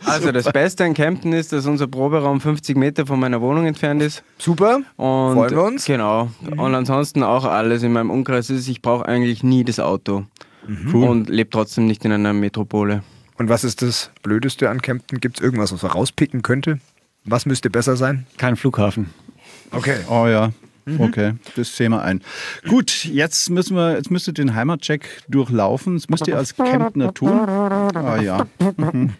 [0.04, 4.02] Also das Beste an Kempten ist, dass unser Proberaum 50 Meter von meiner Wohnung entfernt
[4.02, 4.22] ist.
[4.38, 5.86] Super, und freuen wir uns.
[5.86, 6.30] Genau.
[6.40, 6.58] Mhm.
[6.58, 10.24] Und ansonsten auch alles in meinem Umkreis ist, ich brauche eigentlich nie das Auto.
[10.66, 11.02] Mhm.
[11.02, 13.02] Und lebe trotzdem nicht in einer Metropole.
[13.38, 15.20] Und was ist das Blödeste an Kempten?
[15.20, 16.78] Gibt es irgendwas, was man rauspicken könnte?
[17.26, 18.26] Was müsste besser sein?
[18.38, 19.10] Kein Flughafen.
[19.72, 19.96] Okay.
[20.08, 20.52] Oh ja.
[20.88, 21.00] Mhm.
[21.00, 22.22] Okay, das sehen wir ein.
[22.68, 25.94] Gut, jetzt müssen wir, jetzt müsst ihr den Heimatcheck durchlaufen.
[25.94, 27.32] Das müsst ihr als Kemptner tun.
[27.32, 28.46] Ah ja.
[28.76, 29.14] Mhm.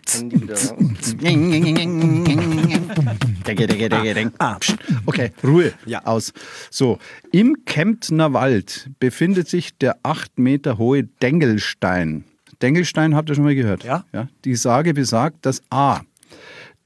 [4.39, 4.59] ah,
[5.07, 5.73] okay, Ruhe.
[5.87, 6.05] Ja.
[6.05, 6.33] Aus.
[6.71, 7.01] So,
[7.33, 12.23] im Kemptner Wald befindet sich der acht Meter hohe Dengelstein.
[12.63, 13.83] Dengelstein habt ihr schon mal gehört?
[13.83, 14.05] Ja.
[14.13, 14.29] ja.
[14.45, 16.03] Die Sage besagt, dass A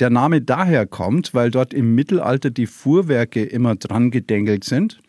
[0.01, 5.01] der Name daher kommt, weil dort im Mittelalter die Fuhrwerke immer dran gedengelt sind.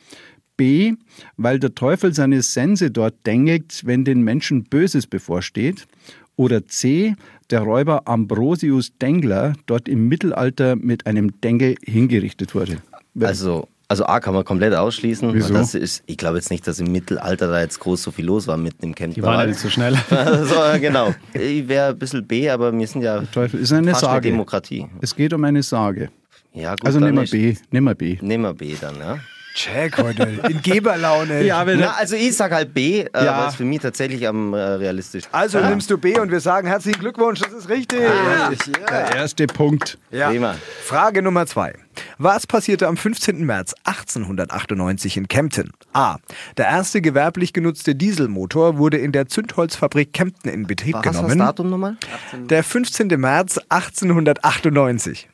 [0.58, 0.94] B,
[1.38, 5.88] weil der Teufel seine Sense dort dengelt, wenn den Menschen Böses bevorsteht.
[6.36, 7.16] Oder C,
[7.50, 12.78] der Räuber Ambrosius Dengler dort im Mittelalter mit einem Dengel hingerichtet wurde.
[13.20, 15.34] Also also A kann man komplett ausschließen.
[15.34, 15.54] Wieso?
[15.54, 18.48] Das ist, ich glaube jetzt nicht, dass im Mittelalter da jetzt groß so viel los
[18.48, 19.16] war mitten im Camp.
[19.16, 19.98] Die waren nicht so schnell.
[20.10, 21.14] also, genau.
[21.34, 24.30] Ich wäre ein bisschen B, aber wir sind ja Teufel ist eine Sage.
[24.30, 24.88] Demokratie.
[25.02, 26.10] Es geht um eine Sage.
[26.54, 27.56] Ja, gut, also nehmen wir B.
[27.70, 28.18] Nehmen wir B.
[28.22, 29.20] Nehmen wir B dann, ja.
[29.54, 30.24] Check heute.
[30.50, 31.44] In Geberlaune.
[31.44, 33.40] ja, Na, also ich sag halt B, äh, ja.
[33.42, 35.70] weil es für mich tatsächlich am äh, realistisch Also ja.
[35.70, 38.00] nimmst du B und wir sagen herzlichen Glückwunsch, das ist richtig.
[38.02, 38.88] Ah, ja.
[38.90, 39.98] Der erste Punkt.
[40.12, 40.30] Ja.
[40.30, 40.56] Prima.
[40.84, 41.74] Frage Nummer zwei.
[42.18, 43.46] Was passierte am 15.
[43.46, 45.72] März 1898 in Kempten?
[45.94, 46.18] A.
[46.58, 51.26] Der erste gewerblich genutzte Dieselmotor wurde in der Zündholzfabrik Kempten in Betrieb Was genommen.
[51.26, 51.98] Was ist das Datum nochmal?
[52.34, 53.08] Der 15.
[53.20, 55.30] März 1898.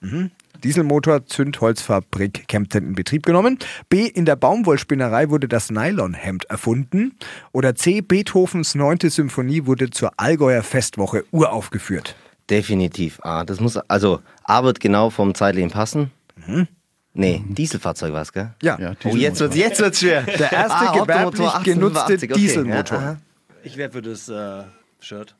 [0.00, 0.30] Mhm.
[0.64, 3.58] Dieselmotor Zündholzfabrik Kempten in Betrieb genommen.
[3.88, 4.06] B.
[4.06, 7.16] In der Baumwollspinnerei wurde das Nylonhemd erfunden.
[7.52, 8.00] Oder C.
[8.00, 8.98] Beethovens 9.
[9.10, 12.14] Symphonie wurde zur Allgäuer Festwoche uraufgeführt.
[12.50, 13.44] Definitiv A.
[13.44, 16.10] Das muss, also A wird genau vom zeitlichen passen.
[16.46, 16.68] Mhm.
[17.14, 18.54] Nee, Dieselfahrzeug war es, gell?
[18.62, 18.78] Ja.
[18.78, 20.22] ja oh, jetzt wird jetzt wird's schwer.
[20.22, 22.26] Der erste ah, gewerblich genutzte okay.
[22.28, 23.00] Dieselmotor.
[23.00, 23.16] Ja,
[23.62, 24.62] ich wäre für das äh,
[25.00, 25.36] Shirt.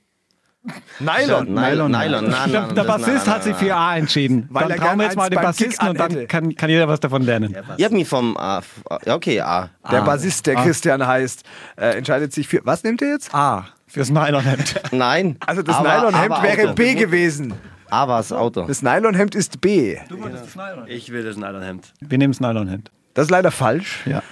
[1.01, 1.53] Nylon.
[1.53, 1.90] Nylon.
[1.90, 2.25] Nylon.
[2.25, 2.53] Nylon.
[2.53, 4.46] Der, der Bassist hat sich für A entschieden.
[4.51, 7.22] Weil dann trauen wir jetzt mal den Bassisten und dann kann, kann, jeder was davon
[7.22, 7.57] lernen.
[7.77, 8.62] Ihr habt mich vom A.
[9.05, 9.70] Ja, okay, A.
[9.90, 10.62] Der Bassist, der A.
[10.62, 11.42] Christian heißt,
[11.77, 12.61] äh, entscheidet sich für.
[12.64, 13.35] Was nimmt er jetzt?
[13.35, 13.66] A.
[13.88, 14.81] Fürs Nylonhemd.
[14.92, 15.37] Nein.
[15.44, 17.55] Also das Nylonhemd wäre B gewesen.
[17.90, 18.64] A war das Auto.
[18.66, 19.98] Das Nylonhemd ist B.
[20.09, 20.88] Du wolltest das Nylonhemd.
[20.88, 21.92] Ich will das Nylonhemd.
[22.01, 22.90] Wir nehmen das Nylonhemd.
[23.14, 24.01] Das ist leider falsch.
[24.07, 24.22] Ja.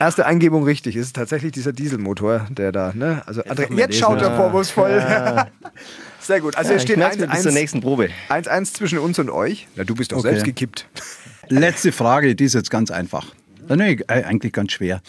[0.00, 0.96] Erste Eingebung richtig.
[0.96, 3.22] Es ist tatsächlich dieser Dieselmotor, der da, ne?
[3.26, 4.92] Also jetzt, jetzt schaut er vorwurfsvoll.
[4.92, 5.46] Ja.
[6.20, 6.56] Sehr gut.
[6.56, 8.08] Also ja, es steht 1-1 zur nächsten Probe.
[8.30, 9.68] 1-1 zwischen uns und euch.
[9.76, 10.30] Na, du bist doch okay.
[10.30, 10.88] selbst gekippt.
[11.48, 13.26] Letzte Frage, die ist jetzt ganz einfach.
[13.68, 15.02] Nee, eigentlich ganz schwer.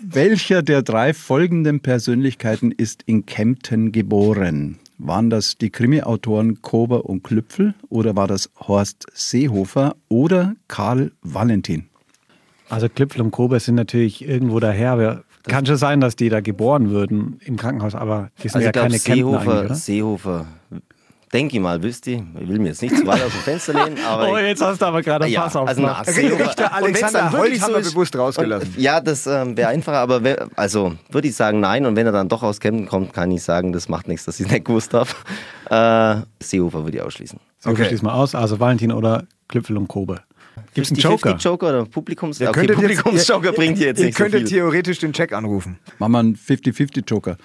[0.00, 4.78] Welcher der drei folgenden Persönlichkeiten ist in Kempten geboren?
[4.98, 11.89] Waren das die Krimi-Autoren Kober und Klüpfel oder war das Horst Seehofer oder Karl Valentin?
[12.70, 14.92] Also Klüpfel und Kober sind natürlich irgendwo daher.
[14.92, 18.66] Aber kann schon sein, dass die da geboren würden im Krankenhaus, aber die sind also
[18.66, 20.46] ja keine Seehofer, Seehofer
[21.32, 23.72] denke ich mal, wisst ihr, ich will mir jetzt nicht zu weit aus dem Fenster
[23.72, 24.32] lehnen, aber...
[24.32, 27.74] oh, jetzt hast du aber gerade ein ja, Fass also na, Richter Alexander Holt haben
[27.74, 28.74] wir so bewusst rausgelassen.
[28.76, 32.12] Und, ja, das ähm, wäre einfacher, aber also würde ich sagen nein und wenn er
[32.12, 34.92] dann doch aus Kempten kommt, kann ich sagen, das macht nichts, dass ich nicht gewusst
[34.94, 35.10] habe.
[35.70, 37.38] Äh, Seehofer würde ich ausschließen.
[37.58, 37.84] So, okay.
[37.84, 40.20] schließ mal aus, also Valentin oder Klüpfel und Kobe.
[40.74, 41.36] Gibt es einen Joker?
[41.36, 45.32] Joker oder Publikums okay, Publikumsjoker bringt hier jetzt ihr nicht so könntet theoretisch den Check
[45.32, 45.78] anrufen.
[45.98, 47.36] Machen wir einen 50-50 Joker.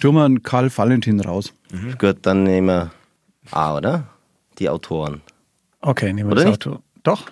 [0.00, 1.52] Tun wir einen Karl Valentin raus.
[1.70, 1.96] Mhm.
[1.98, 2.90] Gut, dann nehmen wir
[3.50, 4.08] A, oder?
[4.58, 5.22] Die Autoren.
[5.80, 6.78] Okay, nehmen wir oder das Auto.
[7.02, 7.26] Doch.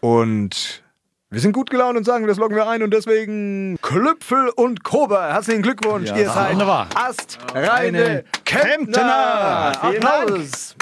[0.00, 0.82] Und
[1.30, 5.28] wir sind gut gelaunt und sagen, das loggen wir ein und deswegen Klüpfel und Kober.
[5.28, 9.80] Herzlichen Glückwunsch, ja, ihr seid astreine Kemptener.
[9.80, 10.74] Applaus.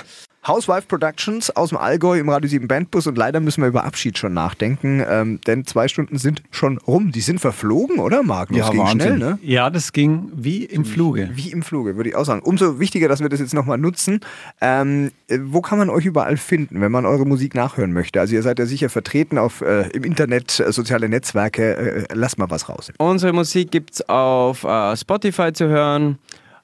[0.48, 4.16] Housewife Productions aus dem Allgäu im Radio 7 Bandbus und leider müssen wir über Abschied
[4.16, 7.12] schon nachdenken, ähm, denn zwei Stunden sind schon rum.
[7.12, 8.50] Die sind verflogen, oder Marc?
[8.50, 9.00] Ja, ging Wahnsinn.
[9.00, 9.38] schnell, ne?
[9.42, 11.28] Ja, das ging wie im Fluge.
[11.34, 12.40] Wie im Fluge, würde ich auch sagen.
[12.40, 14.20] Umso wichtiger, dass wir das jetzt nochmal nutzen.
[14.62, 18.18] Ähm, wo kann man euch überall finden, wenn man eure Musik nachhören möchte?
[18.18, 21.76] Also ihr seid ja sicher vertreten auf, äh, im Internet, äh, soziale Netzwerke.
[21.76, 22.90] Äh, lasst mal was raus.
[22.96, 26.18] Unsere Musik gibt es auf äh, Spotify zu hören.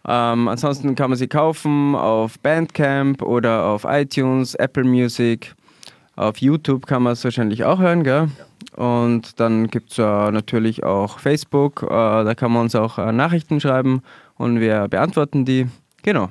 [0.06, 5.54] Ähm, ansonsten kann man sie kaufen auf Bandcamp oder auf iTunes, Apple Music.
[6.16, 8.28] Auf YouTube kann man es wahrscheinlich auch hören, gell?
[8.76, 13.12] Und dann gibt es äh, natürlich auch Facebook, äh, da kann man uns auch äh,
[13.12, 14.02] Nachrichten schreiben
[14.36, 15.66] und wir beantworten die.
[16.02, 16.28] Genau.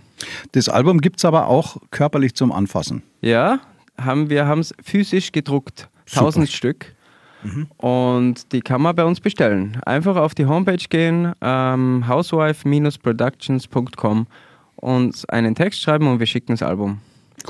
[0.52, 3.02] Das Album gibt es aber auch körperlich zum Anfassen.
[3.22, 3.60] Ja,
[4.00, 5.90] haben, wir haben es physisch gedruckt.
[6.06, 6.28] Super.
[6.28, 6.96] 1000 Stück.
[7.44, 7.68] Mhm.
[7.78, 9.80] Und die kann man bei uns bestellen.
[9.86, 14.28] Einfach auf die Homepage gehen, ähm, housewife-productions.com
[14.76, 17.00] und einen Text schreiben und wir schicken das Album.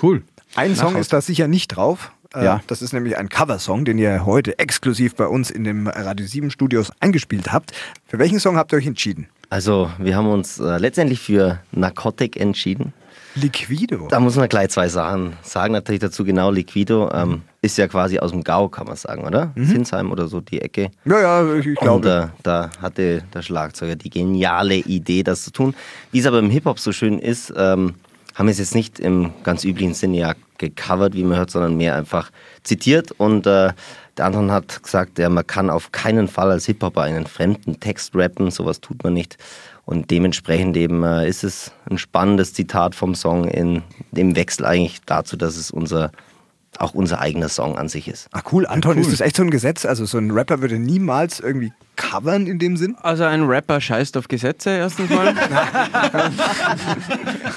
[0.02, 0.24] Cool.
[0.56, 2.12] Ein Song ist da sicher nicht drauf.
[2.34, 2.62] Äh, ja.
[2.68, 6.52] Das ist nämlich ein Coversong, den ihr heute exklusiv bei uns in dem Radio 7
[6.52, 7.72] Studios eingespielt habt.
[8.06, 9.28] Für welchen Song habt ihr euch entschieden?
[9.50, 12.94] Also, wir haben uns äh, letztendlich für Narcotic entschieden.
[13.36, 14.08] Liquido.
[14.10, 15.74] Da muss man gleich zwei Sachen sagen.
[15.74, 19.52] Natürlich dazu genau, Liquido ähm, ist ja quasi aus dem Gau, kann man sagen, oder?
[19.56, 19.66] Mhm.
[19.66, 20.92] Sinsheim oder so, die Ecke.
[21.06, 21.96] Ja, ja, ich glaube.
[21.96, 25.76] Und äh, da hatte der Schlagzeuger die geniale Idee, das zu tun.
[26.12, 27.96] Wie es aber im Hip-Hop so schön ist, ähm,
[28.36, 31.78] haben wir es jetzt nicht im ganz üblichen Sinne ja gecovert, wie man hört, sondern
[31.78, 32.32] mehr einfach
[32.64, 33.12] zitiert.
[33.12, 33.74] Und äh,
[34.18, 38.16] der andere hat gesagt, ja, man kann auf keinen Fall als Hip-Hopper einen fremden Text
[38.16, 39.38] rappen, sowas tut man nicht.
[39.86, 45.02] Und dementsprechend eben äh, ist es ein spannendes Zitat vom Song in dem Wechsel eigentlich
[45.06, 46.12] dazu, dass es unser
[46.80, 48.28] auch unser eigener Song an sich ist.
[48.32, 49.02] Ach cool, Anton, ja, cool.
[49.04, 49.86] ist das echt so ein Gesetz?
[49.86, 52.96] Also so ein Rapper würde niemals irgendwie covern in dem Sinn?
[53.02, 55.36] Also ein Rapper scheißt auf Gesetze erstens mal.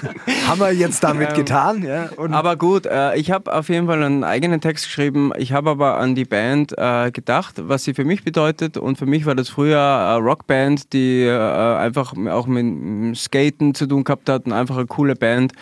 [0.46, 2.10] Haben wir jetzt damit ähm, getan, ja.
[2.16, 5.32] Und aber gut, äh, ich habe auf jeden Fall einen eigenen Text geschrieben.
[5.36, 8.76] Ich habe aber an die Band äh, gedacht, was sie für mich bedeutet.
[8.76, 13.86] Und für mich war das früher eine Rockband, die äh, einfach auch mit Skaten zu
[13.86, 15.52] tun gehabt hat und einfach eine coole Band.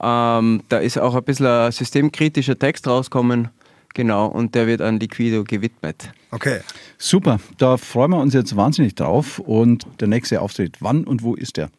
[0.00, 3.48] Ähm, da ist auch ein bisschen ein systemkritischer Text rauskommen.
[3.94, 6.10] Genau, und der wird an Liquido gewidmet.
[6.30, 6.60] Okay.
[6.98, 9.38] Super, da freuen wir uns jetzt wahnsinnig drauf.
[9.38, 11.70] Und der nächste Auftritt, wann und wo ist der?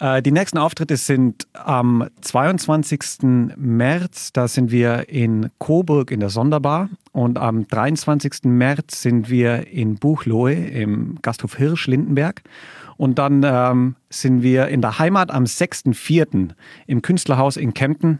[0.00, 3.00] Äh, die nächsten Auftritte sind am 22.
[3.56, 6.88] März, da sind wir in Coburg in der Sonderbar.
[7.12, 8.44] Und am 23.
[8.44, 12.42] März sind wir in Buchloe im Gasthof Hirsch Lindenberg.
[13.00, 16.50] Und dann ähm, sind wir in der Heimat am 6.4.
[16.86, 18.18] im Künstlerhaus in Kempten.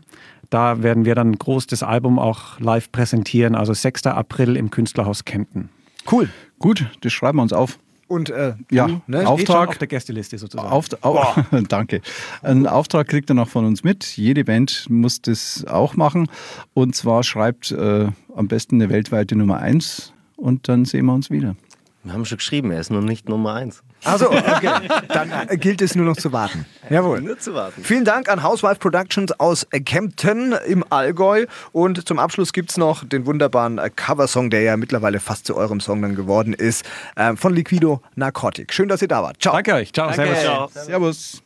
[0.49, 4.07] Da werden wir dann groß das Album auch live präsentieren, also 6.
[4.07, 5.69] April im Künstlerhaus Kempten.
[6.11, 6.31] Cool.
[6.59, 7.79] Gut, das schreiben wir uns auf.
[8.09, 9.29] Und äh, ja, ne?
[9.29, 10.71] Auftrag auf der Gästeliste sozusagen.
[10.71, 11.27] Auf, oh,
[11.69, 12.01] danke.
[12.41, 14.17] Einen Auftrag kriegt er noch von uns mit.
[14.17, 16.27] Jede Band muss das auch machen.
[16.73, 21.29] Und zwar schreibt äh, am besten eine weltweite Nummer 1 und dann sehen wir uns
[21.29, 21.55] wieder.
[22.03, 23.83] Wir haben schon geschrieben, er ist noch nicht Nummer 1.
[24.05, 24.71] Also, okay.
[25.09, 26.67] Dann äh, gilt es nur noch zu warten.
[26.89, 27.21] Jawohl.
[27.21, 27.83] Nur zu warten.
[27.85, 31.47] Vielen Dank an Housewife Productions aus Kempten im Allgäu.
[31.73, 35.57] Und zum Abschluss gibt es noch den wunderbaren äh, Coversong, der ja mittlerweile fast zu
[35.57, 36.85] eurem Song dann geworden ist,
[37.17, 38.73] äh, von Liquido Narcotic.
[38.73, 39.41] Schön, dass ihr da wart.
[39.41, 39.55] Ciao.
[39.55, 39.93] Danke euch.
[39.93, 40.09] Ciao.
[40.09, 40.35] Danke.
[40.35, 40.73] Servus.
[40.73, 40.85] Ciao.
[40.85, 41.43] Servus.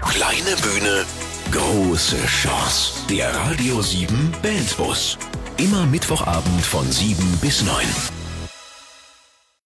[0.00, 1.04] Kleine Bühne,
[1.50, 3.06] große Chance.
[3.10, 5.18] Der Radio 7 Bandbus.
[5.56, 8.17] Immer Mittwochabend von 7 bis 9.